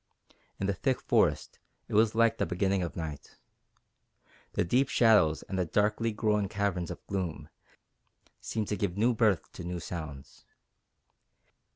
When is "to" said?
8.69-8.75, 9.51-9.63